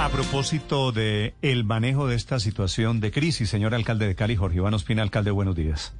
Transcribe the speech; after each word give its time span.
A 0.00 0.08
propósito 0.08 0.92
de 0.92 1.34
el 1.42 1.64
manejo 1.64 2.08
de 2.08 2.16
esta 2.16 2.40
situación 2.40 3.00
de 3.00 3.10
crisis, 3.10 3.50
señor 3.50 3.74
alcalde 3.74 4.06
de 4.06 4.14
Cali, 4.14 4.34
Jorge 4.34 4.56
Iván 4.56 4.72
Ospina, 4.72 5.02
alcalde, 5.02 5.30
buenos 5.30 5.54
días. 5.54 5.94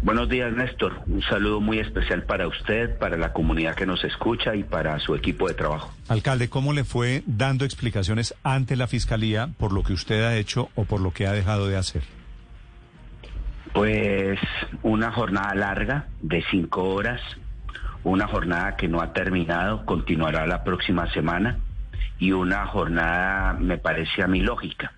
Buenos 0.00 0.28
días, 0.28 0.52
Néstor. 0.52 1.02
Un 1.08 1.22
saludo 1.22 1.60
muy 1.60 1.80
especial 1.80 2.22
para 2.22 2.46
usted, 2.46 2.96
para 2.98 3.16
la 3.16 3.32
comunidad 3.32 3.74
que 3.74 3.84
nos 3.84 4.04
escucha 4.04 4.54
y 4.54 4.62
para 4.62 4.96
su 5.00 5.16
equipo 5.16 5.48
de 5.48 5.54
trabajo. 5.54 5.92
Alcalde, 6.06 6.48
¿cómo 6.48 6.72
le 6.72 6.84
fue 6.84 7.24
dando 7.26 7.64
explicaciones 7.64 8.32
ante 8.44 8.76
la 8.76 8.86
Fiscalía 8.86 9.48
por 9.58 9.72
lo 9.72 9.82
que 9.82 9.92
usted 9.92 10.22
ha 10.22 10.36
hecho 10.36 10.68
o 10.76 10.84
por 10.84 11.00
lo 11.00 11.10
que 11.10 11.26
ha 11.26 11.32
dejado 11.32 11.66
de 11.66 11.76
hacer? 11.76 12.02
Pues 13.72 14.38
una 14.84 15.10
jornada 15.10 15.52
larga 15.56 16.06
de 16.20 16.44
cinco 16.48 16.84
horas, 16.94 17.20
una 18.04 18.28
jornada 18.28 18.76
que 18.76 18.86
no 18.86 19.00
ha 19.00 19.12
terminado, 19.12 19.84
continuará 19.84 20.46
la 20.46 20.62
próxima 20.62 21.12
semana 21.12 21.58
y 22.18 22.32
una 22.32 22.66
jornada, 22.66 23.54
me 23.54 23.78
parece 23.78 24.22
a 24.22 24.26
mí 24.26 24.40
lógica, 24.40 24.92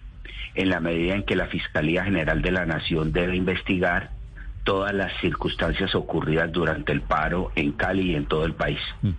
en 0.54 0.68
la 0.70 0.80
medida 0.80 1.14
en 1.14 1.24
que 1.24 1.36
la 1.36 1.46
Fiscalía 1.46 2.04
General 2.04 2.42
de 2.42 2.50
la 2.52 2.66
Nación 2.66 3.12
debe 3.12 3.36
investigar 3.36 4.10
todas 4.64 4.94
las 4.94 5.12
circunstancias 5.20 5.94
ocurridas 5.94 6.50
durante 6.52 6.92
el 6.92 7.02
paro 7.02 7.52
en 7.54 7.72
Cali 7.72 8.12
y 8.12 8.14
en 8.14 8.26
todo 8.26 8.46
el 8.46 8.54
país. 8.54 8.78
Mm. 9.02 9.10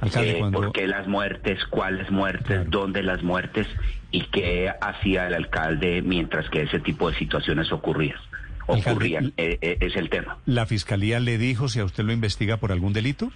Alcalde, 0.00 0.30
Eh, 0.30 0.38
cuando- 0.40 0.60
¿Por 0.60 0.72
qué 0.72 0.86
las 0.88 1.06
muertes? 1.06 1.64
¿Cuáles 1.66 2.10
muertes? 2.10 2.46
Claro. 2.46 2.64
¿Dónde 2.70 3.02
las 3.02 3.22
muertes? 3.22 3.66
¿Y 4.10 4.22
qué 4.22 4.72
hacía 4.80 5.26
el 5.28 5.34
alcalde 5.34 6.02
mientras 6.02 6.48
que 6.50 6.62
ese 6.62 6.80
tipo 6.80 7.10
de 7.10 7.16
situaciones 7.18 7.70
ocurrían? 7.70 8.16
Alcalde, 8.66 8.90
Ocurrían, 8.90 9.32
eh, 9.36 9.58
eh, 9.62 9.78
es 9.80 9.96
el 9.96 10.10
tema. 10.10 10.38
¿La 10.46 10.66
Fiscalía 10.66 11.20
le 11.20 11.38
dijo 11.38 11.68
si 11.68 11.80
a 11.80 11.84
usted 11.84 12.04
lo 12.04 12.12
investiga 12.12 12.56
por 12.58 12.70
algún 12.72 12.92
delito? 12.92 13.30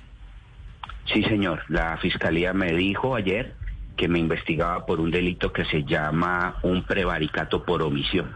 Sí, 1.07 1.23
señor. 1.25 1.63
La 1.69 1.97
fiscalía 1.99 2.53
me 2.53 2.73
dijo 2.73 3.15
ayer 3.17 3.55
que 3.97 4.09
me 4.09 4.19
investigaba 4.19 4.87
por 4.87 5.01
un 5.01 5.11
delito 5.11 5.53
que 5.53 5.65
se 5.67 5.85
llama 5.85 6.59
un 6.63 6.85
prevaricato 6.85 7.65
por 7.65 7.83
omisión. 7.83 8.31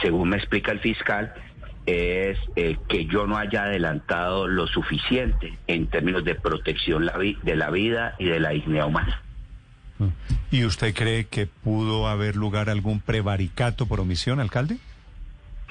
Según 0.00 0.30
me 0.30 0.36
explica 0.36 0.72
el 0.72 0.80
fiscal, 0.80 1.34
es 1.86 2.38
eh, 2.56 2.76
que 2.88 3.06
yo 3.06 3.26
no 3.26 3.36
haya 3.36 3.64
adelantado 3.64 4.46
lo 4.46 4.66
suficiente 4.66 5.58
en 5.66 5.88
términos 5.88 6.24
de 6.24 6.34
protección 6.34 7.06
la 7.06 7.18
de 7.18 7.56
la 7.56 7.70
vida 7.70 8.14
y 8.18 8.26
de 8.26 8.40
la 8.40 8.50
dignidad 8.50 8.86
humana. 8.86 9.20
¿Y 10.50 10.64
usted 10.64 10.94
cree 10.94 11.26
que 11.26 11.46
pudo 11.46 12.08
haber 12.08 12.36
lugar 12.36 12.68
algún 12.70 13.00
prevaricato 13.00 13.86
por 13.86 14.00
omisión, 14.00 14.40
alcalde? 14.40 14.78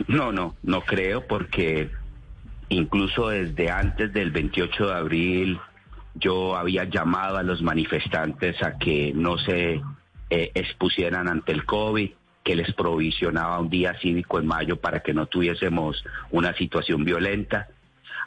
No, 0.08 0.32
no, 0.32 0.56
no 0.64 0.82
creo 0.82 1.28
porque 1.28 1.90
incluso 2.70 3.30
desde 3.30 3.70
antes 3.70 4.14
del 4.14 4.32
28 4.32 4.88
de 4.88 4.94
abril 4.94 5.60
yo 6.16 6.56
había 6.56 6.86
llamado 6.86 7.38
a 7.38 7.44
los 7.44 7.62
manifestantes 7.62 8.62
a 8.64 8.78
que 8.78 9.14
no 9.14 9.38
se 9.38 9.82
eh, 10.30 10.52
expusieran 10.54 11.28
ante 11.28 11.52
el 11.52 11.66
COVID, 11.66 12.12
que 12.44 12.56
les 12.56 12.74
provisionaba 12.74 13.60
un 13.60 13.70
día 13.70 13.96
cívico 14.02 14.40
en 14.40 14.48
mayo 14.48 14.78
para 14.78 15.02
que 15.02 15.14
no 15.14 15.28
tuviésemos 15.28 16.04
una 16.32 16.54
situación 16.56 17.04
violenta. 17.06 17.68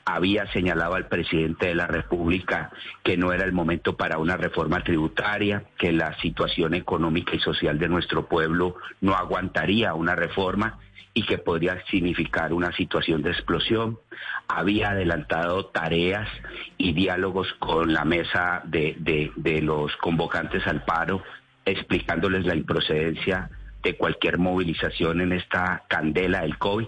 Había 0.07 0.51
señalado 0.53 0.95
al 0.95 1.09
presidente 1.09 1.69
de 1.69 1.75
la 1.75 1.87
República 1.87 2.71
que 3.03 3.17
no 3.17 3.33
era 3.33 3.45
el 3.45 3.53
momento 3.53 3.97
para 3.97 4.19
una 4.19 4.37
reforma 4.37 4.85
tributaria, 4.85 5.65
que 5.79 5.93
la 5.93 6.17
situación 6.21 6.75
económica 6.75 7.35
y 7.35 7.41
social 7.41 7.79
de 7.79 7.89
nuestro 7.89 8.27
pueblo 8.27 8.77
no 9.01 9.15
aguantaría 9.15 9.95
una 9.95 10.15
reforma 10.15 10.79
y 11.15 11.23
que 11.23 11.39
podría 11.39 11.83
significar 11.87 12.53
una 12.53 12.73
situación 12.73 13.23
de 13.23 13.31
explosión. 13.31 14.01
Había 14.49 14.91
adelantado 14.91 15.67
tareas 15.67 16.29
y 16.77 16.93
diálogos 16.93 17.47
con 17.61 17.93
la 17.93 18.05
mesa 18.05 18.63
de, 18.65 19.33
los 19.63 19.97
convocantes 19.97 20.67
al 20.67 20.85
paro, 20.85 21.23
explicándoles 21.65 22.45
la 22.45 22.57
improcedencia 22.57 23.49
de 23.83 23.97
cualquier 23.97 24.39
movilización 24.39 25.21
en 25.21 25.33
esta 25.33 25.85
candela 25.89 26.43
del 26.43 26.59
COVID. 26.59 26.87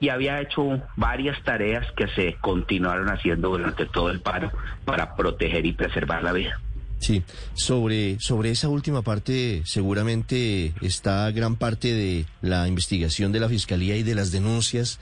Y 0.00 0.10
había 0.10 0.40
hecho 0.40 0.82
varias 0.96 1.42
tareas 1.42 1.90
que 1.92 2.08
se 2.08 2.34
continuaron 2.40 3.08
haciendo 3.08 3.50
durante 3.50 3.86
todo 3.86 4.10
el 4.10 4.20
paro 4.20 4.50
para 4.84 5.16
proteger 5.16 5.64
y 5.64 5.72
preservar 5.72 6.22
la 6.22 6.32
vida. 6.32 6.60
Sí, 7.02 7.24
sobre, 7.54 8.20
sobre 8.20 8.52
esa 8.52 8.68
última 8.68 9.02
parte 9.02 9.62
seguramente 9.66 10.72
está 10.82 11.28
gran 11.32 11.56
parte 11.56 11.92
de 11.92 12.26
la 12.42 12.68
investigación 12.68 13.32
de 13.32 13.40
la 13.40 13.48
Fiscalía 13.48 13.96
y 13.96 14.04
de 14.04 14.14
las 14.14 14.30
denuncias 14.30 15.00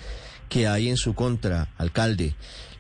que 0.49 0.67
hay 0.67 0.89
en 0.89 0.97
su 0.97 1.13
contra, 1.13 1.69
alcalde. 1.77 2.35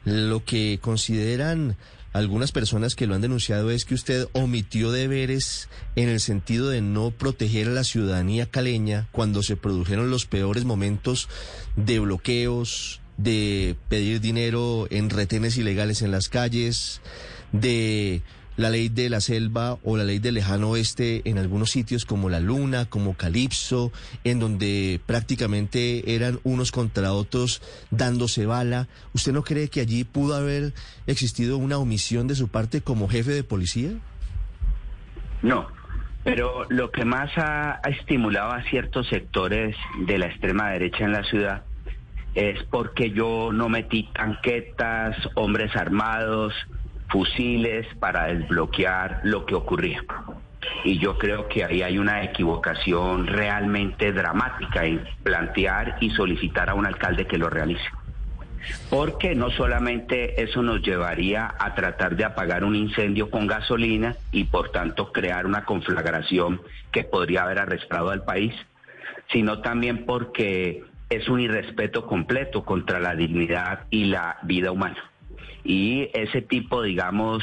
Lo 0.06 0.42
que 0.42 0.78
consideran 0.80 1.76
algunas 2.14 2.50
personas 2.50 2.94
que 2.94 3.06
lo 3.06 3.14
han 3.14 3.20
denunciado 3.20 3.70
es 3.70 3.84
que 3.84 3.92
usted 3.92 4.26
omitió 4.32 4.91
deberes 4.91 5.69
en 5.97 6.09
el 6.09 6.20
sentido 6.20 6.70
de 6.70 6.80
no 6.80 7.10
proteger 7.10 7.69
a 7.69 7.72
la 7.72 7.84
ciudadanía 7.84 8.47
caleña 8.47 9.06
cuando 9.12 9.42
se 9.42 9.54
produjeron 9.54 10.10
los 10.10 10.25
peores 10.25 10.64
momentos 10.64 11.28
de 11.76 11.98
bloqueos, 11.98 13.03
de 13.19 13.76
pedir 13.91 14.22
dinero 14.22 14.88
en 14.88 15.10
retenes 15.10 15.59
ilegales 15.59 16.00
en 16.00 16.10
las 16.10 16.30
calles, 16.30 17.03
de 17.53 18.22
la 18.60 18.71
ley 18.71 18.91
de 18.91 19.09
la 19.09 19.21
selva 19.21 19.78
o 19.84 19.97
la 19.97 20.04
ley 20.04 20.19
del 20.19 20.34
lejano 20.34 20.71
oeste 20.71 21.22
en 21.25 21.38
algunos 21.38 21.71
sitios 21.71 22.04
como 22.04 22.28
La 22.28 22.41
Luna, 22.41 22.84
como 22.84 23.15
Calipso, 23.15 23.91
en 24.22 24.38
donde 24.38 25.00
prácticamente 25.06 26.15
eran 26.15 26.41
unos 26.44 26.71
contra 26.71 27.12
otros 27.12 27.62
dándose 27.91 28.44
bala. 28.44 28.88
¿Usted 29.15 29.32
no 29.32 29.43
cree 29.43 29.69
que 29.69 29.81
allí 29.81 30.04
pudo 30.04 30.34
haber 30.34 30.75
existido 31.06 31.56
una 31.56 31.78
omisión 31.78 32.26
de 32.26 32.34
su 32.34 32.48
parte 32.48 32.82
como 32.82 33.09
jefe 33.09 33.32
de 33.32 33.44
policía? 33.44 33.93
No, 35.42 35.66
pero 36.22 36.66
lo 36.69 36.91
que 36.91 37.06
más 37.06 37.31
ha, 37.38 37.81
ha 37.82 37.88
estimulado 37.88 38.53
a 38.53 38.62
ciertos 38.65 39.09
sectores 39.09 39.75
de 40.06 40.19
la 40.19 40.27
extrema 40.27 40.71
derecha 40.71 41.04
en 41.04 41.12
la 41.12 41.25
ciudad 41.25 41.62
es 42.34 42.62
porque 42.65 43.10
yo 43.10 43.50
no 43.53 43.69
metí 43.69 44.09
tanquetas, 44.15 45.16
hombres 45.34 45.75
armados, 45.75 46.54
fusiles 47.10 47.87
para 47.98 48.26
desbloquear 48.26 49.21
lo 49.25 49.44
que 49.44 49.54
ocurría. 49.54 50.03
Y 50.84 50.98
yo 50.98 51.19
creo 51.19 51.48
que 51.48 51.65
ahí 51.65 51.82
hay 51.82 51.98
una 51.98 52.22
equivocación 52.22 53.26
realmente 53.26 54.12
dramática 54.12 54.84
en 54.84 55.04
plantear 55.22 55.97
y 56.00 56.10
solicitar 56.10 56.71
a 56.71 56.75
un 56.75 56.87
alcalde 56.87 57.26
que 57.26 57.38
lo 57.38 57.50
realice. 57.50 57.84
Porque 58.91 59.34
no 59.34 59.50
solamente 59.50 60.43
eso 60.43 60.62
nos 60.62 60.82
llevaría 60.82 61.54
a 61.59 61.75
tratar 61.75 62.15
de 62.16 62.25
apagar 62.25 62.62
un 62.62 62.76
incendio 62.76 63.31
con 63.31 63.47
gasolina 63.47 64.16
y 64.32 64.44
por 64.44 64.71
tanto 64.71 65.12
crear 65.12 65.47
una 65.47 65.65
conflagración 65.65 66.60
que 66.92 67.04
podría 67.04 67.44
haber 67.44 67.59
arrestado 67.59 68.10
al 68.10 68.22
país, 68.22 68.54
sino 69.32 69.60
también 69.60 70.04
porque 70.04 70.84
es 71.09 71.28
un 71.28 71.41
irrespeto 71.41 72.06
completo 72.06 72.65
contra 72.65 73.00
la 73.00 73.15
dignidad 73.15 73.87
y 73.91 74.04
la 74.04 74.38
vida 74.42 74.71
humana. 74.71 75.09
Y 75.65 76.10
ese 76.15 76.43
tipo, 76.43 76.82
digamos, 76.82 77.43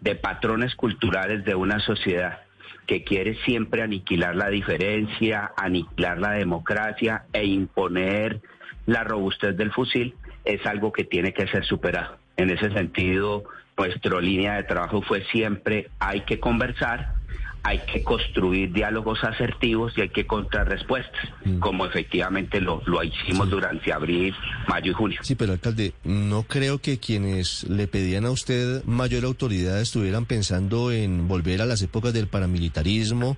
de 0.00 0.14
patrones 0.14 0.74
culturales 0.74 1.44
de 1.44 1.54
una 1.54 1.80
sociedad 1.80 2.40
que 2.86 3.04
quiere 3.04 3.36
siempre 3.44 3.82
aniquilar 3.82 4.34
la 4.34 4.48
diferencia, 4.48 5.52
aniquilar 5.56 6.18
la 6.18 6.32
democracia 6.32 7.24
e 7.32 7.44
imponer 7.44 8.40
la 8.86 9.04
robustez 9.04 9.56
del 9.56 9.70
fusil, 9.72 10.14
es 10.44 10.64
algo 10.64 10.92
que 10.92 11.04
tiene 11.04 11.34
que 11.34 11.46
ser 11.48 11.66
superado. 11.66 12.16
En 12.38 12.48
ese 12.48 12.70
sentido, 12.72 13.44
nuestra 13.76 14.20
línea 14.20 14.54
de 14.54 14.62
trabajo 14.64 15.02
fue 15.02 15.22
siempre 15.26 15.90
hay 15.98 16.22
que 16.22 16.40
conversar, 16.40 17.17
hay 17.62 17.80
que 17.92 18.02
construir 18.02 18.72
diálogos 18.72 19.22
asertivos 19.24 19.92
y 19.96 20.02
hay 20.02 20.08
que 20.08 20.22
encontrar 20.22 20.68
respuestas, 20.68 21.28
como 21.60 21.86
efectivamente 21.86 22.60
lo, 22.60 22.82
lo 22.86 23.02
hicimos 23.02 23.50
durante 23.50 23.92
abril, 23.92 24.34
mayo 24.68 24.92
y 24.92 24.94
junio. 24.94 25.20
Sí, 25.22 25.34
pero 25.34 25.52
alcalde, 25.52 25.92
no 26.04 26.44
creo 26.44 26.78
que 26.78 26.98
quienes 26.98 27.64
le 27.64 27.86
pedían 27.86 28.24
a 28.24 28.30
usted 28.30 28.84
mayor 28.84 29.24
autoridad 29.24 29.80
estuvieran 29.80 30.24
pensando 30.24 30.92
en 30.92 31.28
volver 31.28 31.60
a 31.60 31.66
las 31.66 31.82
épocas 31.82 32.12
del 32.12 32.28
paramilitarismo 32.28 33.36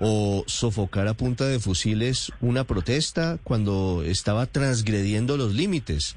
o 0.00 0.44
sofocar 0.46 1.08
a 1.08 1.14
punta 1.14 1.46
de 1.46 1.60
fusiles 1.60 2.32
una 2.40 2.64
protesta 2.64 3.38
cuando 3.44 4.02
estaba 4.04 4.46
transgrediendo 4.46 5.36
los 5.36 5.54
límites. 5.54 6.16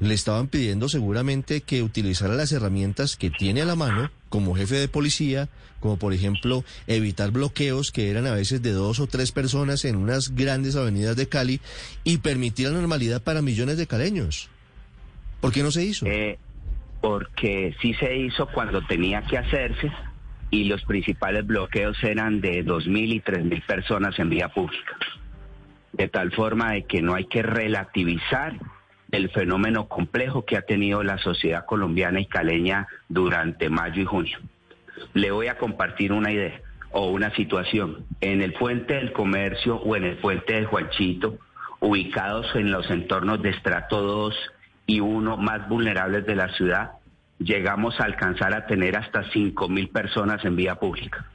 Le 0.00 0.14
estaban 0.14 0.46
pidiendo 0.46 0.88
seguramente 0.88 1.60
que 1.60 1.82
utilizara 1.82 2.34
las 2.34 2.52
herramientas 2.52 3.16
que 3.16 3.30
tiene 3.30 3.62
a 3.62 3.66
la 3.66 3.74
mano 3.74 4.10
como 4.28 4.54
jefe 4.54 4.76
de 4.76 4.88
policía, 4.88 5.48
como 5.80 5.98
por 5.98 6.12
ejemplo 6.12 6.64
evitar 6.86 7.30
bloqueos 7.30 7.90
que 7.92 8.10
eran 8.10 8.26
a 8.26 8.34
veces 8.34 8.62
de 8.62 8.72
dos 8.72 9.00
o 9.00 9.06
tres 9.06 9.32
personas 9.32 9.84
en 9.84 9.96
unas 9.96 10.34
grandes 10.34 10.76
avenidas 10.76 11.16
de 11.16 11.28
Cali 11.28 11.60
y 12.04 12.18
permitir 12.18 12.68
la 12.68 12.74
normalidad 12.74 13.22
para 13.22 13.42
millones 13.42 13.76
de 13.76 13.86
caleños. 13.86 14.50
¿Por 15.40 15.52
qué 15.52 15.62
no 15.62 15.70
se 15.70 15.84
hizo? 15.84 16.06
Eh, 16.06 16.38
porque 17.00 17.74
sí 17.80 17.94
se 17.94 18.16
hizo 18.16 18.46
cuando 18.48 18.84
tenía 18.86 19.22
que 19.22 19.38
hacerse 19.38 19.92
y 20.50 20.64
los 20.64 20.82
principales 20.84 21.46
bloqueos 21.46 22.02
eran 22.02 22.40
de 22.40 22.64
2.000 22.64 23.14
y 23.14 23.20
3.000 23.20 23.66
personas 23.66 24.18
en 24.18 24.30
vía 24.30 24.48
pública. 24.48 24.96
De 25.92 26.08
tal 26.08 26.32
forma 26.32 26.72
de 26.72 26.84
que 26.84 27.02
no 27.02 27.14
hay 27.14 27.26
que 27.26 27.42
relativizar 27.42 28.54
el 29.10 29.30
fenómeno 29.30 29.88
complejo 29.88 30.44
que 30.44 30.56
ha 30.56 30.62
tenido 30.62 31.02
la 31.02 31.18
sociedad 31.18 31.64
colombiana 31.64 32.20
y 32.20 32.26
caleña 32.26 32.86
durante 33.08 33.70
mayo 33.70 34.02
y 34.02 34.04
junio. 34.04 34.38
Le 35.14 35.30
voy 35.30 35.48
a 35.48 35.58
compartir 35.58 36.12
una 36.12 36.32
idea 36.32 36.60
o 36.90 37.10
una 37.10 37.34
situación. 37.34 38.04
En 38.20 38.42
el 38.42 38.52
puente 38.52 38.94
del 38.94 39.12
comercio 39.12 39.76
o 39.76 39.96
en 39.96 40.04
el 40.04 40.16
puente 40.16 40.54
de 40.54 40.64
Juanchito, 40.66 41.38
ubicados 41.80 42.54
en 42.54 42.70
los 42.70 42.90
entornos 42.90 43.40
de 43.42 43.50
estrato 43.50 44.02
2 44.02 44.34
y 44.86 45.00
1 45.00 45.36
más 45.36 45.68
vulnerables 45.68 46.26
de 46.26 46.34
la 46.34 46.48
ciudad, 46.54 46.92
llegamos 47.38 48.00
a 48.00 48.04
alcanzar 48.04 48.54
a 48.54 48.66
tener 48.66 48.96
hasta 48.96 49.30
5 49.30 49.68
mil 49.68 49.88
personas 49.88 50.44
en 50.44 50.56
vía 50.56 50.74
pública. 50.74 51.26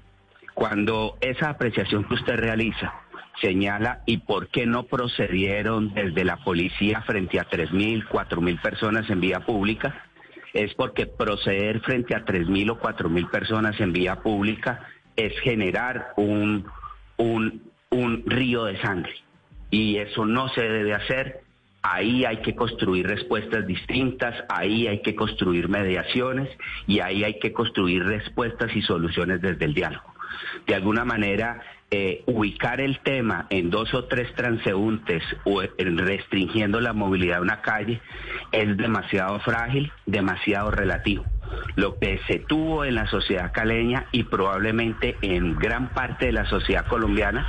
Cuando 0.54 1.18
esa 1.22 1.50
apreciación 1.50 2.04
que 2.04 2.16
usted 2.16 2.36
realiza 2.36 2.94
señala 3.42 4.02
y 4.06 4.18
por 4.18 4.48
qué 4.48 4.66
no 4.66 4.84
procedieron 4.84 5.94
desde 5.94 6.24
la 6.24 6.38
policía 6.38 7.02
frente 7.02 7.40
a 7.40 7.46
3 7.46 7.72
mil, 7.74 8.06
4 8.06 8.42
mil 8.42 8.60
personas 8.60 9.10
en 9.10 9.20
vía 9.20 9.42
pública, 9.42 10.06
es 10.54 10.74
porque 10.76 11.08
proceder 11.08 11.82
frente 11.82 12.16
a 12.16 12.24
3 12.26 12.48
mil 12.48 12.70
o 12.70 12.80
4 12.80 13.10
mil 13.10 13.28
personas 13.28 13.80
en 13.80 13.92
vía 13.92 14.18
pública 14.18 14.88
es 15.16 15.38
generar 15.42 16.14
un, 16.18 16.66
un, 17.18 17.64
un 17.90 18.24
río 18.26 18.66
de 18.66 18.80
sangre. 18.82 19.14
Y 19.72 19.98
eso 19.98 20.26
no 20.26 20.50
se 20.50 20.62
debe 20.62 20.94
hacer 20.94 21.44
Ahí 21.86 22.24
hay 22.24 22.38
que 22.38 22.56
construir 22.56 23.06
respuestas 23.06 23.68
distintas, 23.68 24.34
ahí 24.48 24.88
hay 24.88 25.02
que 25.02 25.16
construir 25.16 25.68
mediaciones 25.68 26.48
y 26.88 27.02
ahí 27.02 27.26
hay 27.26 27.40
que 27.40 27.52
construir 27.52 28.06
respuestas 28.06 28.74
y 28.74 28.82
soluciones 28.82 29.42
desde 29.42 29.66
el 29.66 29.74
diálogo. 29.74 30.14
De 30.66 30.76
alguna 30.76 31.04
manera, 31.04 31.62
eh, 31.96 32.24
ubicar 32.26 32.82
el 32.82 32.98
tema 33.02 33.46
en 33.52 33.70
dos 33.70 33.94
o 33.94 34.06
tres 34.06 34.34
transeúntes 34.34 35.22
o 35.44 35.62
restringiendo 35.78 36.82
la 36.82 36.92
movilidad 36.92 37.36
de 37.36 37.42
una 37.44 37.62
calle 37.62 38.02
es 38.52 38.76
demasiado 38.78 39.40
frágil, 39.42 39.92
demasiado 40.08 40.72
relativo. 40.72 41.24
Lo 41.76 42.00
que 42.00 42.20
se 42.26 42.40
tuvo 42.40 42.84
en 42.84 42.96
la 42.96 43.06
sociedad 43.06 43.52
caleña 43.54 44.08
y 44.12 44.24
probablemente 44.24 45.18
en 45.22 45.56
gran 45.56 45.90
parte 45.90 46.26
de 46.26 46.32
la 46.32 46.46
sociedad 46.46 46.88
colombiana 46.88 47.46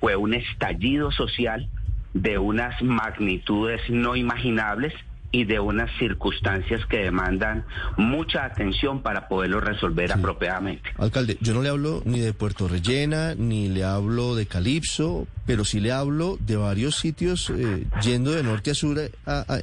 fue 0.00 0.16
un 0.16 0.34
estallido 0.34 1.12
social 1.12 1.68
de 2.12 2.38
unas 2.38 2.82
magnitudes 2.82 3.82
no 3.88 4.16
imaginables 4.16 4.94
y 5.30 5.44
de 5.44 5.60
unas 5.60 5.90
circunstancias 5.98 6.84
que 6.86 6.98
demandan 6.98 7.64
mucha 7.96 8.44
atención 8.44 9.02
para 9.02 9.28
poderlo 9.28 9.60
resolver 9.60 10.12
apropiadamente. 10.12 10.90
Alcalde, 10.98 11.36
yo 11.40 11.54
no 11.54 11.62
le 11.62 11.68
hablo 11.68 12.02
ni 12.04 12.20
de 12.20 12.32
Puerto 12.32 12.68
Rellena, 12.68 13.34
ni 13.34 13.68
le 13.68 13.84
hablo 13.84 14.34
de 14.34 14.46
Calipso, 14.46 15.26
pero 15.44 15.64
sí 15.64 15.80
le 15.80 15.92
hablo 15.92 16.38
de 16.40 16.56
varios 16.56 16.96
sitios 16.96 17.50
eh, 17.50 17.86
yendo 18.02 18.32
de 18.32 18.42
norte 18.42 18.70
a 18.70 18.74
sur 18.74 18.98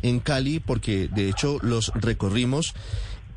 en 0.02 0.20
Cali, 0.20 0.60
porque 0.60 1.08
de 1.08 1.30
hecho 1.30 1.58
los 1.62 1.92
recorrimos 1.96 2.74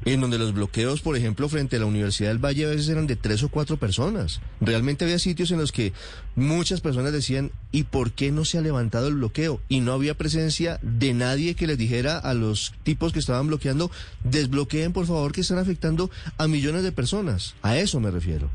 en 0.04 0.20
donde 0.20 0.38
los 0.38 0.52
bloqueos, 0.52 1.00
por 1.00 1.16
ejemplo, 1.16 1.48
frente 1.48 1.76
a 1.76 1.78
la 1.80 1.86
Universidad 1.86 2.28
del 2.28 2.44
Valle 2.44 2.66
a 2.66 2.70
veces 2.70 2.88
eran 2.88 3.06
de 3.06 3.16
tres 3.16 3.42
o 3.42 3.48
cuatro 3.48 3.76
personas. 3.76 4.40
Realmente 4.60 5.04
había 5.04 5.18
sitios 5.18 5.50
en 5.50 5.58
los 5.58 5.72
que 5.72 5.92
muchas 6.34 6.80
personas 6.80 7.12
decían, 7.12 7.50
¿y 7.72 7.84
por 7.84 8.12
qué 8.12 8.30
no 8.30 8.44
se 8.44 8.58
ha 8.58 8.60
levantado 8.60 9.08
el 9.08 9.14
bloqueo? 9.14 9.60
Y 9.68 9.80
no 9.80 9.92
había 9.92 10.14
presencia 10.14 10.78
de 10.82 11.14
nadie 11.14 11.54
que 11.54 11.66
les 11.66 11.78
dijera 11.78 12.18
a 12.18 12.34
los 12.34 12.74
tipos 12.82 13.12
que 13.12 13.18
estaban 13.18 13.48
bloqueando, 13.48 13.90
desbloqueen 14.24 14.92
por 14.92 15.06
favor 15.06 15.32
que 15.32 15.40
están 15.40 15.58
afectando 15.58 16.10
a 16.38 16.46
millones 16.46 16.82
de 16.82 16.92
personas. 16.92 17.56
A 17.62 17.76
eso 17.76 18.00
me 18.00 18.10
refiero. 18.10 18.50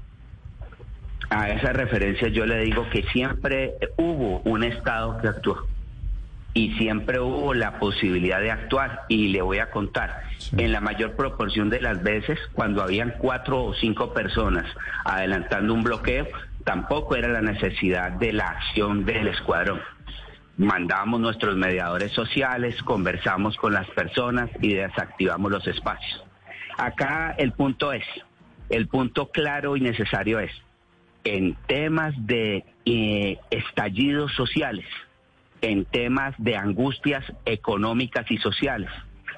A 1.29 1.49
esa 1.49 1.71
referencia 1.71 2.27
yo 2.27 2.45
le 2.45 2.59
digo 2.59 2.85
que 2.91 3.03
siempre 3.13 3.73
hubo 3.97 4.41
un 4.41 4.63
Estado 4.63 5.17
que 5.21 5.29
actuó 5.29 5.65
y 6.53 6.73
siempre 6.77 7.19
hubo 7.19 7.53
la 7.53 7.79
posibilidad 7.79 8.41
de 8.41 8.51
actuar 8.51 9.03
y 9.07 9.29
le 9.29 9.41
voy 9.41 9.59
a 9.59 9.69
contar, 9.69 10.23
en 10.57 10.71
la 10.71 10.81
mayor 10.81 11.15
proporción 11.15 11.69
de 11.69 11.81
las 11.81 12.03
veces, 12.03 12.39
cuando 12.53 12.83
habían 12.83 13.13
cuatro 13.17 13.63
o 13.63 13.73
cinco 13.73 14.13
personas 14.13 14.65
adelantando 15.05 15.73
un 15.73 15.83
bloqueo, 15.83 16.27
tampoco 16.65 17.15
era 17.15 17.29
la 17.29 17.41
necesidad 17.41 18.11
de 18.11 18.33
la 18.33 18.47
acción 18.47 19.05
del 19.05 19.27
escuadrón. 19.27 19.79
Mandamos 20.57 21.21
nuestros 21.21 21.55
mediadores 21.55 22.11
sociales, 22.11 22.81
conversamos 22.83 23.55
con 23.55 23.73
las 23.73 23.89
personas 23.91 24.49
y 24.61 24.73
desactivamos 24.73 25.51
los 25.51 25.65
espacios. 25.67 26.23
Acá 26.77 27.33
el 27.37 27.53
punto 27.53 27.93
es, 27.93 28.05
el 28.69 28.87
punto 28.87 29.29
claro 29.31 29.77
y 29.77 29.81
necesario 29.81 30.39
es, 30.39 30.51
en 31.23 31.55
temas 31.67 32.13
de 32.17 32.65
eh, 32.85 33.37
estallidos 33.49 34.33
sociales, 34.33 34.85
en 35.61 35.85
temas 35.85 36.33
de 36.37 36.57
angustias 36.57 37.23
económicas 37.45 38.29
y 38.29 38.37
sociales 38.37 38.89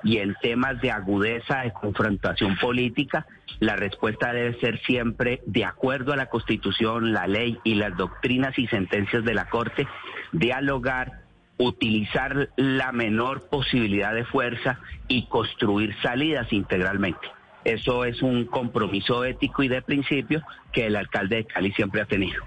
y 0.03 0.17
en 0.17 0.35
temas 0.41 0.81
de 0.81 0.91
agudeza 0.91 1.61
de 1.61 1.71
confrontación 1.71 2.57
política, 2.57 3.25
la 3.59 3.75
respuesta 3.75 4.33
debe 4.33 4.59
ser 4.59 4.79
siempre 4.81 5.41
de 5.45 5.63
acuerdo 5.65 6.13
a 6.13 6.17
la 6.17 6.25
Constitución, 6.25 7.13
la 7.13 7.27
ley 7.27 7.57
y 7.63 7.75
las 7.75 7.95
doctrinas 7.95 8.57
y 8.59 8.67
sentencias 8.67 9.23
de 9.23 9.33
la 9.33 9.49
Corte, 9.49 9.87
dialogar, 10.33 11.21
utilizar 11.57 12.49
la 12.57 12.91
menor 12.91 13.47
posibilidad 13.49 14.13
de 14.13 14.25
fuerza 14.25 14.79
y 15.07 15.27
construir 15.27 15.95
salidas 16.01 16.51
integralmente. 16.51 17.27
Eso 17.63 18.03
es 18.03 18.21
un 18.21 18.45
compromiso 18.45 19.23
ético 19.23 19.63
y 19.63 19.69
de 19.69 19.81
principio 19.81 20.43
que 20.73 20.87
el 20.87 20.97
alcalde 20.97 21.37
de 21.37 21.45
Cali 21.45 21.71
siempre 21.71 22.01
ha 22.01 22.05
tenido. 22.05 22.43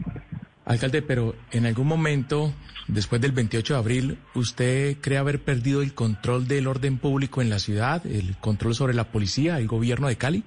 Alcalde, 0.67 1.01
pero 1.01 1.37
en 1.53 1.65
algún 1.65 1.87
momento, 1.87 2.53
después 2.89 3.21
del 3.21 3.31
28 3.31 3.75
de 3.75 3.79
abril, 3.79 4.19
¿usted 4.35 4.97
cree 5.01 5.17
haber 5.17 5.39
perdido 5.39 5.81
el 5.81 5.95
control 5.95 6.49
del 6.49 6.67
orden 6.67 6.99
público 6.99 7.41
en 7.41 7.51
la 7.51 7.61
ciudad, 7.61 8.05
el 8.05 8.37
control 8.39 8.75
sobre 8.75 8.93
la 8.93 9.05
policía, 9.05 9.59
el 9.59 9.69
gobierno 9.69 10.09
de 10.09 10.17
Cali? 10.17 10.43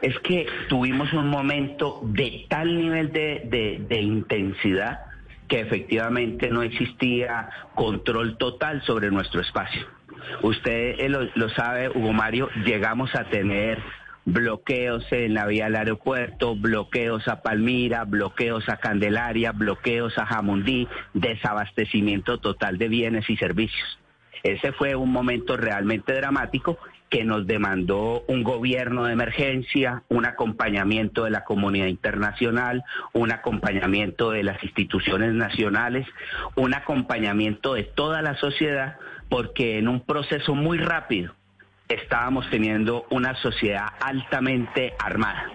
Es 0.00 0.16
que 0.20 0.46
tuvimos 0.68 1.12
un 1.12 1.28
momento 1.28 2.02
de 2.04 2.46
tal 2.48 2.78
nivel 2.78 3.12
de, 3.12 4.00
intensidad 4.00 5.00
que 5.48 5.60
efectivamente 5.60 6.48
no 6.48 6.62
existía 6.62 7.50
control 7.74 8.38
total 8.38 8.80
sobre 8.86 9.10
nuestro 9.10 9.40
espacio. 9.40 9.88
Usted 10.42 11.00
eh, 11.00 11.08
lo 11.08 11.48
sabe, 11.50 11.88
Hugo 11.88 12.12
Mario, 12.12 12.48
llegamos 12.64 13.12
a 13.16 13.24
tener 13.24 13.82
bloqueos 14.28 15.10
en 15.10 15.32
la 15.32 15.46
vía 15.46 15.66
al 15.66 15.76
aeropuerto, 15.76 16.54
bloqueos 16.54 17.26
a 17.28 17.40
Palmira, 17.40 18.04
bloqueos 18.04 18.68
a 18.68 18.76
Candelaria, 18.76 19.52
bloqueos 19.52 20.18
a 20.18 20.26
Jamundí, 20.26 20.86
desabastecimiento 21.14 22.38
total 22.38 22.76
de 22.76 22.88
bienes 22.88 23.30
y 23.30 23.38
servicios. 23.38 23.98
Ese 24.42 24.72
fue 24.72 24.94
un 24.94 25.10
momento 25.12 25.56
realmente 25.56 26.12
dramático 26.12 26.78
que 27.08 27.24
nos 27.24 27.46
demandó 27.46 28.22
un 28.28 28.42
gobierno 28.42 29.04
de 29.04 29.14
emergencia, 29.14 30.02
un 30.08 30.26
acompañamiento 30.26 31.24
de 31.24 31.30
la 31.30 31.44
comunidad 31.44 31.86
internacional, 31.86 32.84
un 33.14 33.32
acompañamiento 33.32 34.30
de 34.30 34.42
las 34.42 34.62
instituciones 34.62 35.32
nacionales, 35.32 36.06
un 36.54 36.74
acompañamiento 36.74 37.72
de 37.72 37.84
toda 37.84 38.20
la 38.20 38.34
sociedad, 38.34 38.98
porque 39.30 39.78
en 39.78 39.88
un 39.88 40.02
proceso 40.02 40.54
muy 40.54 40.76
rápido 40.76 41.37
estábamos 41.88 42.48
teniendo 42.50 43.06
una 43.10 43.34
sociedad 43.36 43.86
altamente 44.00 44.94
armada, 44.98 45.50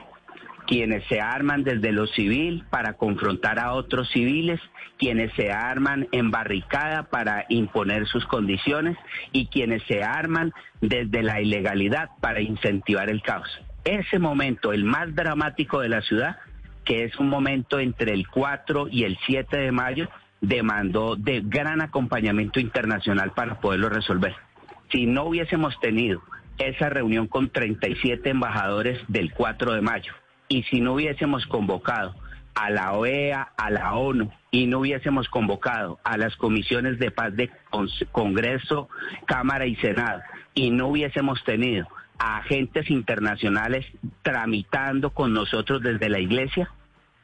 quienes 0.65 1.05
se 1.07 1.21
arman 1.21 1.63
desde 1.63 1.91
lo 1.91 2.07
civil 2.07 2.65
para 2.69 2.93
confrontar 2.93 3.59
a 3.59 3.73
otros 3.73 4.09
civiles, 4.09 4.59
quienes 4.97 5.31
se 5.33 5.51
arman 5.51 6.07
en 6.11 6.31
barricada 6.31 7.03
para 7.03 7.45
imponer 7.49 8.07
sus 8.07 8.25
condiciones 8.25 8.97
y 9.31 9.47
quienes 9.47 9.83
se 9.83 10.03
arman 10.03 10.53
desde 10.81 11.21
la 11.21 11.41
ilegalidad 11.41 12.09
para 12.19 12.41
incentivar 12.41 13.09
el 13.09 13.21
caos. 13.21 13.49
Ese 13.83 14.17
momento, 14.17 14.73
el 14.73 14.85
más 14.85 15.13
dramático 15.13 15.81
de 15.81 15.89
la 15.89 16.01
ciudad, 16.01 16.37
que 16.85 17.03
es 17.03 17.17
un 17.19 17.29
momento 17.29 17.79
entre 17.79 18.13
el 18.13 18.27
4 18.27 18.87
y 18.89 19.03
el 19.03 19.17
7 19.25 19.57
de 19.57 19.71
mayo, 19.71 20.09
demandó 20.41 21.15
de 21.15 21.41
gran 21.41 21.81
acompañamiento 21.81 22.59
internacional 22.59 23.31
para 23.31 23.59
poderlo 23.59 23.89
resolver 23.89 24.35
si 24.93 25.07
no 25.07 25.25
hubiésemos 25.25 25.77
tenido 25.79 26.21
esa 26.59 26.87
reunión 26.87 27.27
con 27.27 27.49
37 27.49 28.29
embajadores 28.29 29.01
del 29.07 29.33
4 29.33 29.73
de 29.73 29.81
mayo 29.81 30.13
y 30.47 30.63
si 30.63 30.81
no 30.81 30.93
hubiésemos 30.93 31.47
convocado 31.47 32.15
a 32.53 32.69
la 32.69 32.93
OEA, 32.93 33.41
a 33.57 33.71
la 33.71 33.95
ONU 33.95 34.31
y 34.51 34.67
no 34.67 34.79
hubiésemos 34.79 35.27
convocado 35.29 35.99
a 36.03 36.17
las 36.17 36.35
comisiones 36.35 36.99
de 36.99 37.09
paz 37.09 37.35
de 37.35 37.49
Congreso, 38.11 38.87
Cámara 39.25 39.65
y 39.65 39.75
Senado 39.77 40.21
y 40.53 40.69
no 40.69 40.89
hubiésemos 40.89 41.43
tenido 41.43 41.87
a 42.19 42.37
agentes 42.37 42.91
internacionales 42.91 43.87
tramitando 44.21 45.09
con 45.09 45.33
nosotros 45.33 45.81
desde 45.81 46.09
la 46.09 46.19
iglesia, 46.19 46.69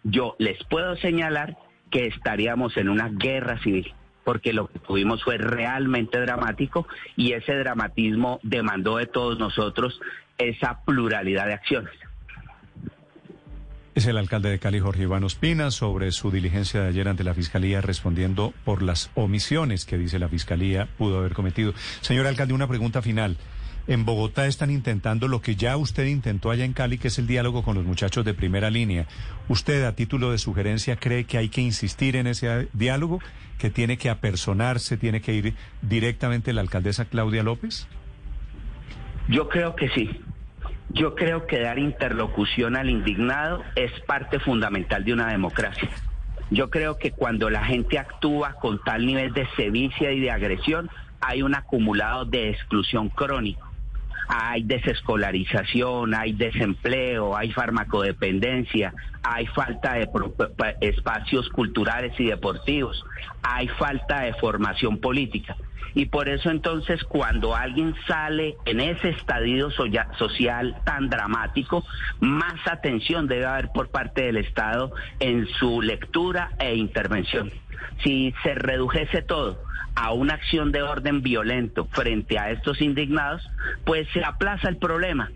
yo 0.04 0.36
les 0.40 0.64
puedo 0.64 0.98
señalar 0.98 1.56
que 1.92 2.08
estaríamos 2.08 2.76
en 2.78 2.90
una 2.90 3.10
guerra 3.10 3.60
civil, 3.60 3.94
porque 4.24 4.54
lo 4.54 4.68
que 4.68 4.80
tuvimos 4.80 5.24
fue 5.24 5.38
realmente 5.38 6.20
dramático 6.20 6.88
y 7.16 7.34
ese 7.34 7.56
dramatismo 7.56 8.40
demandó 8.44 8.98
de 8.98 9.08
todos 9.08 9.40
nosotros 9.40 10.00
esa 10.38 10.84
pluralidad 10.86 11.48
de 11.48 11.54
acciones. 11.54 11.94
Es 13.96 14.06
el 14.06 14.18
alcalde 14.18 14.50
de 14.50 14.60
Cali, 14.60 14.80
Jorge 14.80 15.04
Iván 15.04 15.26
Ospina, 15.26 15.72
sobre 15.72 16.12
su 16.12 16.32
diligencia 16.32 16.82
de 16.82 16.88
ayer 16.88 17.10
ante 17.10 17.26
la 17.26 17.34
Fiscalía 17.34 17.82
respondiendo 17.82 18.54
por 18.64 18.82
las 18.82 19.12
omisiones 19.16 19.84
que 19.84 19.98
dice 19.98 20.20
la 20.20 20.30
Fiscalía 20.30 20.88
pudo 20.98 21.20
haber 21.20 21.34
cometido. 21.34 21.74
Señor 22.00 22.26
alcalde, 22.28 22.54
una 22.54 22.68
pregunta 22.68 23.02
final. 23.02 23.36
En 23.90 24.06
Bogotá 24.06 24.46
están 24.46 24.70
intentando 24.70 25.28
lo 25.28 25.42
que 25.42 25.56
ya 25.56 25.76
usted 25.76 26.06
intentó 26.06 26.52
allá 26.52 26.64
en 26.64 26.74
Cali, 26.74 27.00
que 27.00 27.08
es 27.08 27.18
el 27.18 27.26
diálogo 27.26 27.64
con 27.64 27.74
los 27.74 27.86
muchachos 27.86 28.24
de 28.24 28.36
primera 28.36 28.70
línea. 28.70 29.08
¿Usted, 29.48 29.84
a 29.84 29.96
título 29.96 30.30
de 30.30 30.38
sugerencia, 30.38 30.96
cree 30.96 31.24
que 31.24 31.40
hay 31.40 31.50
que 31.50 31.62
insistir 31.62 32.16
en 32.16 32.28
ese 32.28 32.68
diálogo, 32.74 33.20
que 33.58 33.72
tiene 33.72 33.98
que 33.98 34.12
apersonarse, 34.12 34.96
tiene 34.98 35.22
que 35.22 35.34
ir 35.34 35.56
directamente 35.82 36.54
la 36.54 36.62
alcaldesa 36.62 37.06
Claudia 37.06 37.42
López? 37.42 37.88
Yo 39.28 39.50
creo 39.50 39.76
que 39.76 39.90
sí. 39.90 40.22
Yo 40.90 41.16
creo 41.16 41.48
que 41.48 41.60
dar 41.60 41.80
interlocución 41.80 42.76
al 42.76 42.92
indignado 42.92 43.64
es 43.76 43.92
parte 44.02 44.40
fundamental 44.40 45.04
de 45.04 45.14
una 45.14 45.32
democracia. 45.32 45.90
Yo 46.52 46.70
creo 46.70 47.00
que 47.00 47.10
cuando 47.10 47.50
la 47.50 47.66
gente 47.66 47.98
actúa 47.98 48.54
con 48.54 48.84
tal 48.84 49.08
nivel 49.08 49.34
de 49.34 49.48
sevicia 49.56 50.12
y 50.12 50.20
de 50.20 50.30
agresión, 50.30 50.92
hay 51.22 51.42
un 51.42 51.56
acumulado 51.56 52.26
de 52.26 52.52
exclusión 52.52 53.10
crónico. 53.10 53.69
Hay 54.32 54.62
desescolarización, 54.62 56.14
hay 56.14 56.34
desempleo, 56.34 57.36
hay 57.36 57.52
farmacodependencia, 57.52 58.94
hay 59.24 59.48
falta 59.48 59.94
de 59.96 60.08
espacios 60.82 61.50
culturales 61.50 62.14
y 62.20 62.28
deportivos, 62.28 63.04
hay 63.42 63.68
falta 63.70 64.22
de 64.22 64.34
formación 64.36 65.00
política. 65.00 65.58
Y 65.96 66.06
por 66.06 66.30
eso 66.30 66.52
entonces 66.52 67.04
cuando 67.04 67.56
alguien 67.56 67.96
sale 68.08 68.56
en 68.66 68.80
ese 68.80 69.10
estadio 69.10 69.72
social 69.72 70.78
tan 70.86 71.10
dramático, 71.10 71.84
más 72.20 72.68
atención 72.68 73.28
debe 73.28 73.48
haber 73.48 73.70
por 73.70 73.90
parte 73.90 74.24
del 74.24 74.38
Estado 74.38 74.94
en 75.20 75.48
su 75.48 75.82
lectura 75.82 76.52
e 76.60 76.76
intervención. 76.76 77.52
Si 78.04 78.34
se 78.44 78.56
redujese 78.56 79.22
todo 79.22 79.62
a 79.96 80.14
una 80.14 80.36
acción 80.36 80.72
de 80.72 80.82
orden 80.82 81.22
violento 81.22 81.88
frente 81.92 82.40
a 82.40 82.52
estos 82.52 82.82
indignados, 82.82 83.48
pues 83.86 84.08
se 84.14 84.24
aplaza 84.24 84.70
el 84.70 84.78
problema, 84.78 85.32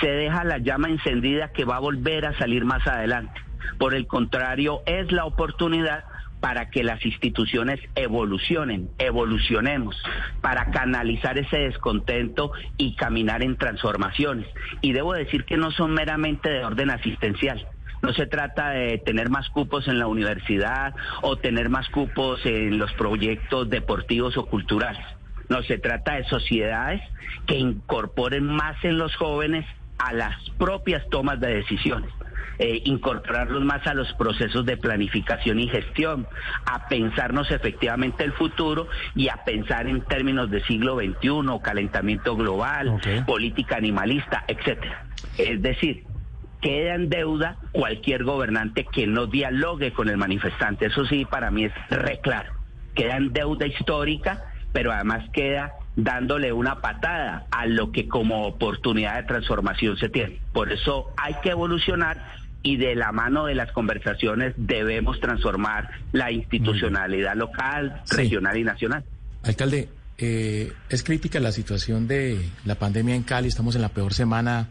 se 0.00 0.10
deja 0.10 0.44
la 0.44 0.58
llama 0.58 0.88
encendida 0.88 1.52
que 1.52 1.64
va 1.64 1.76
a 1.76 1.80
volver 1.80 2.26
a 2.26 2.36
salir 2.38 2.64
más 2.64 2.86
adelante. 2.86 3.40
Por 3.78 3.94
el 3.94 4.06
contrario, 4.06 4.82
es 4.86 5.12
la 5.12 5.24
oportunidad 5.24 6.04
para 6.40 6.70
que 6.70 6.82
las 6.82 7.04
instituciones 7.04 7.80
evolucionen, 7.94 8.88
evolucionemos, 8.98 10.02
para 10.40 10.70
canalizar 10.70 11.38
ese 11.38 11.58
descontento 11.58 12.52
y 12.78 12.96
caminar 12.96 13.42
en 13.42 13.56
transformaciones. 13.56 14.46
Y 14.80 14.92
debo 14.92 15.12
decir 15.12 15.44
que 15.44 15.58
no 15.58 15.70
son 15.70 15.92
meramente 15.92 16.48
de 16.48 16.64
orden 16.64 16.90
asistencial. 16.90 17.66
No 18.02 18.12
se 18.12 18.26
trata 18.26 18.70
de 18.70 18.98
tener 18.98 19.28
más 19.28 19.48
cupos 19.50 19.88
en 19.88 19.98
la 19.98 20.06
universidad 20.06 20.94
o 21.22 21.36
tener 21.36 21.68
más 21.68 21.88
cupos 21.90 22.44
en 22.44 22.78
los 22.78 22.92
proyectos 22.94 23.68
deportivos 23.68 24.36
o 24.36 24.46
culturales. 24.46 25.04
No, 25.48 25.62
se 25.62 25.78
trata 25.78 26.14
de 26.14 26.24
sociedades 26.24 27.02
que 27.46 27.56
incorporen 27.56 28.46
más 28.46 28.82
en 28.84 28.98
los 28.98 29.14
jóvenes 29.16 29.66
a 29.98 30.12
las 30.12 30.36
propias 30.58 31.06
tomas 31.10 31.40
de 31.40 31.54
decisiones 31.54 32.10
eh, 32.60 32.82
incorporarlos 32.84 33.64
más 33.64 33.86
a 33.86 33.94
los 33.94 34.12
procesos 34.12 34.66
de 34.66 34.76
planificación 34.76 35.58
y 35.60 35.68
gestión, 35.68 36.26
a 36.66 36.88
pensarnos 36.88 37.50
efectivamente 37.50 38.22
el 38.22 38.32
futuro 38.34 38.86
y 39.14 39.28
a 39.28 39.44
pensar 39.46 39.86
en 39.86 40.02
términos 40.02 40.50
de 40.50 40.62
siglo 40.64 40.96
XXI, 40.96 41.58
calentamiento 41.62 42.36
global, 42.36 43.00
política 43.26 43.76
animalista, 43.76 44.44
etcétera. 44.46 45.06
Es 45.38 45.62
decir, 45.62 46.04
queda 46.60 46.94
en 46.94 47.08
deuda 47.08 47.56
cualquier 47.72 48.24
gobernante 48.24 48.86
que 48.90 49.06
no 49.06 49.26
dialogue 49.26 49.92
con 49.92 50.08
el 50.08 50.16
manifestante. 50.16 50.86
Eso 50.86 51.04
sí, 51.06 51.24
para 51.24 51.50
mí 51.50 51.64
es 51.64 51.72
re 51.90 52.20
claro. 52.20 52.52
Queda 52.94 53.16
en 53.16 53.32
deuda 53.32 53.66
histórica, 53.66 54.44
pero 54.72 54.92
además 54.92 55.28
queda 55.32 55.72
dándole 55.96 56.52
una 56.52 56.80
patada 56.80 57.46
a 57.50 57.66
lo 57.66 57.92
que 57.92 58.08
como 58.08 58.46
oportunidad 58.46 59.16
de 59.16 59.22
transformación 59.24 59.96
se 59.96 60.08
tiene. 60.08 60.40
Por 60.52 60.72
eso 60.72 61.12
hay 61.16 61.34
que 61.42 61.50
evolucionar 61.50 62.40
y 62.62 62.76
de 62.76 62.94
la 62.94 63.10
mano 63.12 63.46
de 63.46 63.54
las 63.54 63.72
conversaciones 63.72 64.54
debemos 64.56 65.18
transformar 65.20 65.90
la 66.12 66.30
institucionalidad 66.30 67.34
local, 67.34 68.02
regional 68.10 68.56
y 68.56 68.64
nacional. 68.64 69.04
Alcalde, 69.42 69.88
eh, 70.18 70.72
es 70.90 71.02
crítica 71.02 71.40
la 71.40 71.52
situación 71.52 72.06
de 72.06 72.38
la 72.66 72.74
pandemia 72.74 73.14
en 73.14 73.22
Cali, 73.22 73.48
estamos 73.48 73.74
en 73.76 73.82
la 73.82 73.88
peor 73.88 74.12
semana 74.12 74.68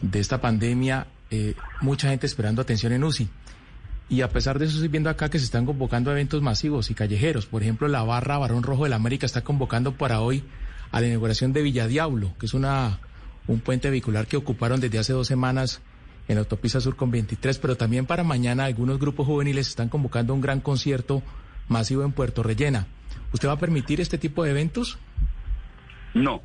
de 0.00 0.20
esta 0.20 0.40
pandemia, 0.40 1.06
eh, 1.30 1.54
mucha 1.80 2.08
gente 2.08 2.26
esperando 2.26 2.62
atención 2.62 2.92
en 2.92 3.04
UCI. 3.04 3.28
Y 4.08 4.20
a 4.20 4.28
pesar 4.28 4.58
de 4.58 4.66
eso, 4.66 4.74
estoy 4.74 4.88
viendo 4.88 5.10
acá 5.10 5.28
que 5.28 5.38
se 5.38 5.44
están 5.44 5.66
convocando 5.66 6.12
eventos 6.12 6.40
masivos 6.40 6.90
y 6.90 6.94
callejeros. 6.94 7.46
Por 7.46 7.62
ejemplo, 7.62 7.88
la 7.88 8.02
barra 8.04 8.38
Barón 8.38 8.62
Rojo 8.62 8.84
de 8.84 8.90
la 8.90 8.96
América 8.96 9.26
está 9.26 9.42
convocando 9.42 9.92
para 9.92 10.20
hoy 10.20 10.44
a 10.92 11.00
la 11.00 11.08
inauguración 11.08 11.52
de 11.52 11.62
Villadiablo, 11.62 12.32
que 12.38 12.46
es 12.46 12.54
una, 12.54 13.00
un 13.48 13.60
puente 13.60 13.90
vehicular 13.90 14.28
que 14.28 14.36
ocuparon 14.36 14.80
desde 14.80 15.00
hace 15.00 15.12
dos 15.12 15.26
semanas 15.26 15.80
en 16.28 16.36
la 16.36 16.40
autopista 16.40 16.80
sur 16.80 16.96
con 16.96 17.10
23, 17.10 17.58
pero 17.58 17.76
también 17.76 18.06
para 18.06 18.22
mañana 18.22 18.64
algunos 18.64 18.98
grupos 18.98 19.26
juveniles 19.26 19.68
están 19.68 19.88
convocando 19.88 20.34
un 20.34 20.40
gran 20.40 20.60
concierto 20.60 21.22
masivo 21.68 22.04
en 22.04 22.12
Puerto 22.12 22.42
Rellena. 22.42 22.86
¿Usted 23.32 23.48
va 23.48 23.52
a 23.52 23.58
permitir 23.58 24.00
este 24.00 24.18
tipo 24.18 24.44
de 24.44 24.50
eventos? 24.50 24.98
No, 26.14 26.40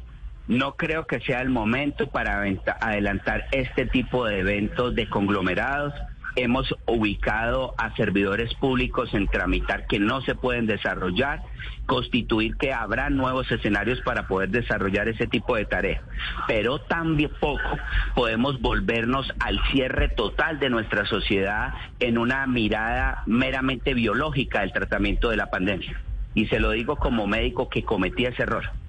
no 0.48 0.76
creo 0.76 1.06
que 1.08 1.20
sea 1.22 1.42
el 1.42 1.50
momento 1.50 2.10
para 2.10 2.44
adelantar 2.82 3.46
este 3.52 3.86
tipo 3.86 4.26
de 4.26 4.40
eventos 4.40 4.96
de 4.96 5.08
conglomerados 5.10 5.94
hemos 6.36 6.74
ubicado 6.86 7.74
a 7.78 7.96
servidores 7.96 8.54
públicos 8.56 9.14
en 9.14 9.28
tramitar 9.28 9.88
que 9.88 10.00
no 10.00 10.22
se 10.22 10.36
pueden 10.36 10.66
desarrollar, 10.66 11.42
constituir 11.86 12.56
que 12.58 12.74
habrá 12.74 13.10
nuevos 13.10 13.52
escenarios 13.52 14.00
para 14.02 14.28
poder 14.28 14.50
desarrollar 14.50 15.10
ese 15.10 15.28
tipo 15.28 15.56
de 15.56 15.66
tareas. 15.66 16.02
Pero 16.48 16.80
también 16.80 17.32
poco 17.40 17.78
podemos 18.16 18.62
volvernos 18.62 19.32
al 19.40 19.60
cierre 19.72 20.10
total 20.10 20.60
de 20.60 20.70
nuestra 20.70 21.06
sociedad 21.06 21.74
en 22.00 22.18
una 22.18 22.48
mirada 22.48 23.24
meramente 23.26 23.94
biológica 23.94 24.62
del 24.62 24.74
tratamiento 24.74 25.30
de 25.30 25.38
la 25.38 25.50
pandemia. 25.50 26.02
Y 26.34 26.46
se 26.48 26.60
lo 26.60 26.72
digo 26.72 26.96
como 26.96 27.28
médico 27.28 27.68
que 27.70 27.84
cometí 27.84 28.26
ese 28.26 28.44
error. 28.44 28.81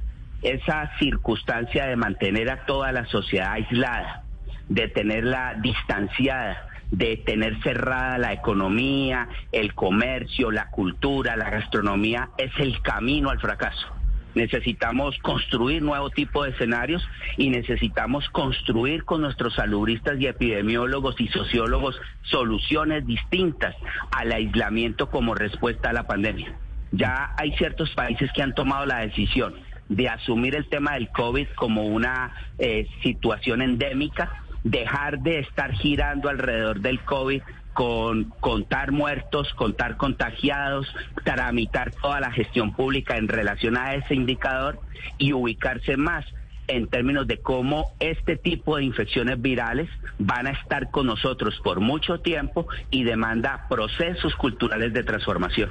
Esa 0.42 0.90
circunstancia 0.98 1.86
de 1.86 1.96
mantener 1.96 2.50
a 2.50 2.66
toda 2.66 2.90
la 2.90 3.06
sociedad 3.06 3.52
aislada, 3.52 4.24
de 4.68 4.88
tenerla 4.88 5.54
distanciada, 5.62 6.68
de 6.90 7.16
tener 7.16 7.60
cerrada 7.62 8.18
la 8.18 8.32
economía, 8.32 9.28
el 9.52 9.74
comercio, 9.74 10.50
la 10.50 10.68
cultura, 10.70 11.36
la 11.36 11.48
gastronomía, 11.48 12.30
es 12.38 12.50
el 12.58 12.80
camino 12.82 13.30
al 13.30 13.40
fracaso. 13.40 13.86
Necesitamos 14.34 15.16
construir 15.18 15.82
nuevo 15.82 16.10
tipo 16.10 16.42
de 16.42 16.50
escenarios 16.50 17.06
y 17.36 17.50
necesitamos 17.50 18.28
construir 18.30 19.04
con 19.04 19.20
nuestros 19.20 19.54
salubristas 19.54 20.18
y 20.18 20.26
epidemiólogos 20.26 21.20
y 21.20 21.28
sociólogos 21.28 22.00
soluciones 22.22 23.06
distintas 23.06 23.76
al 24.10 24.32
aislamiento 24.32 25.10
como 25.10 25.34
respuesta 25.34 25.90
a 25.90 25.92
la 25.92 26.06
pandemia. 26.06 26.56
Ya 26.92 27.34
hay 27.38 27.52
ciertos 27.56 27.90
países 27.90 28.30
que 28.34 28.42
han 28.42 28.54
tomado 28.54 28.86
la 28.86 29.00
decisión 29.00 29.54
de 29.96 30.08
asumir 30.08 30.54
el 30.54 30.68
tema 30.68 30.94
del 30.94 31.10
COVID 31.10 31.48
como 31.54 31.86
una 31.86 32.32
eh, 32.58 32.86
situación 33.02 33.62
endémica 33.62 34.42
dejar 34.64 35.20
de 35.20 35.40
estar 35.40 35.72
girando 35.72 36.28
alrededor 36.28 36.80
del 36.80 37.00
COVID 37.00 37.42
con 37.72 38.24
contar 38.40 38.92
muertos, 38.92 39.52
contar 39.54 39.96
contagiados, 39.96 40.86
tramitar 41.24 41.90
toda 41.90 42.20
la 42.20 42.30
gestión 42.30 42.74
pública 42.74 43.16
en 43.16 43.28
relación 43.28 43.76
a 43.76 43.94
ese 43.94 44.14
indicador 44.14 44.78
y 45.18 45.32
ubicarse 45.32 45.96
más 45.96 46.24
en 46.68 46.86
términos 46.86 47.26
de 47.26 47.38
cómo 47.38 47.92
este 47.98 48.36
tipo 48.36 48.76
de 48.76 48.84
infecciones 48.84 49.40
virales 49.40 49.88
van 50.18 50.46
a 50.46 50.50
estar 50.50 50.90
con 50.90 51.06
nosotros 51.06 51.60
por 51.64 51.80
mucho 51.80 52.20
tiempo 52.20 52.66
y 52.90 53.04
demanda 53.04 53.66
procesos 53.68 54.34
culturales 54.36 54.92
de 54.92 55.02
transformación. 55.02 55.70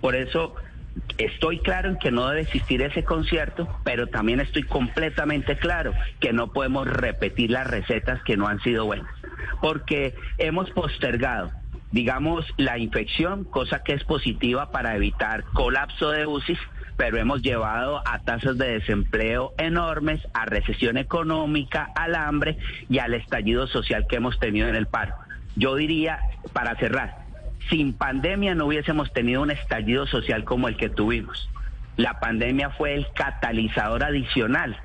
Por 0.00 0.16
eso 0.16 0.56
Estoy 1.18 1.58
claro 1.60 1.88
en 1.88 1.96
que 1.96 2.10
no 2.10 2.28
debe 2.28 2.42
existir 2.42 2.82
ese 2.82 3.04
concierto, 3.04 3.68
pero 3.84 4.08
también 4.08 4.40
estoy 4.40 4.62
completamente 4.62 5.56
claro 5.56 5.92
que 6.20 6.32
no 6.32 6.52
podemos 6.52 6.86
repetir 6.86 7.50
las 7.50 7.66
recetas 7.66 8.22
que 8.24 8.36
no 8.36 8.46
han 8.46 8.60
sido 8.60 8.84
buenas, 8.84 9.12
porque 9.60 10.14
hemos 10.38 10.70
postergado, 10.70 11.50
digamos, 11.90 12.46
la 12.56 12.78
infección, 12.78 13.44
cosa 13.44 13.82
que 13.82 13.92
es 13.94 14.04
positiva 14.04 14.70
para 14.70 14.96
evitar 14.96 15.44
colapso 15.52 16.10
de 16.10 16.26
UCI, 16.26 16.58
pero 16.96 17.18
hemos 17.18 17.42
llevado 17.42 18.02
a 18.06 18.18
tasas 18.20 18.58
de 18.58 18.78
desempleo 18.78 19.54
enormes, 19.58 20.20
a 20.34 20.44
recesión 20.44 20.96
económica, 20.96 21.90
al 21.94 22.14
hambre 22.14 22.58
y 22.88 22.98
al 22.98 23.14
estallido 23.14 23.66
social 23.66 24.06
que 24.08 24.16
hemos 24.16 24.38
tenido 24.38 24.68
en 24.68 24.76
el 24.76 24.86
paro. 24.86 25.14
Yo 25.56 25.74
diría, 25.74 26.20
para 26.52 26.76
cerrar, 26.76 27.21
sin 27.68 27.92
pandemia 27.92 28.54
no 28.54 28.66
hubiésemos 28.66 29.12
tenido 29.12 29.42
un 29.42 29.50
estallido 29.50 30.06
social 30.06 30.44
como 30.44 30.68
el 30.68 30.76
que 30.76 30.88
tuvimos. 30.88 31.48
La 31.96 32.20
pandemia 32.20 32.70
fue 32.70 32.94
el 32.94 33.06
catalizador 33.14 34.04
adicional 34.04 34.76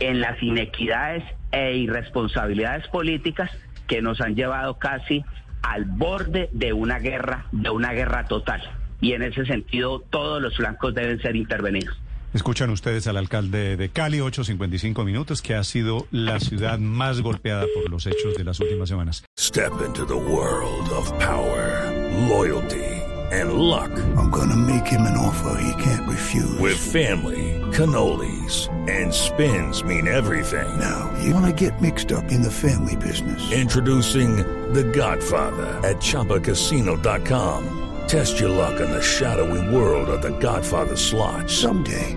en 0.00 0.20
las 0.20 0.42
inequidades 0.42 1.24
e 1.52 1.76
irresponsabilidades 1.76 2.88
políticas 2.88 3.50
que 3.86 4.02
nos 4.02 4.20
han 4.20 4.34
llevado 4.34 4.78
casi 4.78 5.24
al 5.62 5.84
borde 5.84 6.48
de 6.52 6.72
una 6.72 6.98
guerra, 6.98 7.46
de 7.52 7.70
una 7.70 7.92
guerra 7.92 8.24
total. 8.24 8.62
Y 9.00 9.12
en 9.12 9.22
ese 9.22 9.44
sentido 9.46 10.00
todos 10.00 10.40
los 10.40 10.56
flancos 10.56 10.94
deben 10.94 11.20
ser 11.20 11.36
intervenidos. 11.36 12.00
Escuchan 12.34 12.70
ustedes 12.70 13.06
al 13.06 13.16
alcalde 13.16 13.76
de 13.76 13.88
Cali, 13.90 14.18
8.55 14.18 15.04
minutos, 15.04 15.40
que 15.40 15.54
ha 15.54 15.62
sido 15.62 16.06
la 16.10 16.40
ciudad 16.40 16.78
más 16.80 17.20
golpeada 17.20 17.64
por 17.74 17.88
los 17.90 18.06
hechos 18.06 18.34
de 18.36 18.44
las 18.44 18.58
últimas 18.58 18.88
semanas. 18.88 19.24
Step 19.38 19.72
into 19.86 20.04
the 20.04 20.14
world 20.14 20.88
of 20.90 21.10
power, 21.18 21.90
loyalty 22.28 23.04
and 23.30 23.54
luck. 23.54 23.90
I'm 24.16 24.30
gonna 24.30 24.56
make 24.56 24.86
him 24.86 25.02
an 25.02 25.16
offer 25.16 25.60
he 25.60 25.82
can't 25.82 26.08
refuse. 26.08 26.58
With 26.58 26.76
family, 26.76 27.60
cannolis 27.72 28.68
and 28.88 29.12
spins 29.12 29.82
mean 29.84 30.08
everything. 30.08 30.68
Now, 30.78 31.12
you 31.22 31.34
wanna 31.34 31.52
get 31.52 31.80
mixed 31.80 32.12
up 32.12 32.30
in 32.30 32.42
the 32.42 32.50
family 32.50 32.96
business. 32.96 33.40
Introducing 33.52 34.36
The 34.72 34.84
Godfather 34.84 35.80
at 35.84 35.96
ChumbaCasino.com. 35.96 37.80
Test 38.06 38.38
your 38.38 38.50
luck 38.50 38.80
in 38.80 38.90
the 38.90 39.02
shadowy 39.02 39.74
world 39.74 40.08
of 40.08 40.20
The 40.22 40.36
Godfather 40.38 40.96
slot. 40.96 41.50
Someday, 41.50 42.16